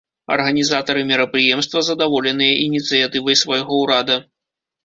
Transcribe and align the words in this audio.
Арганізатары 0.35 1.03
мерапрыемства 1.11 1.79
задаволеныя 1.89 2.57
ініцыятывай 2.67 3.41
свайго 3.43 3.71
ўрада. 3.83 4.19